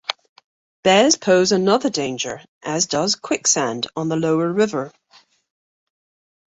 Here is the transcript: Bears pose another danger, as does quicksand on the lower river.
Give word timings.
Bears 0.83 1.15
pose 1.15 1.51
another 1.51 1.91
danger, 1.91 2.41
as 2.63 2.87
does 2.87 3.13
quicksand 3.15 3.85
on 3.95 4.09
the 4.09 4.15
lower 4.15 4.51
river. 4.51 4.91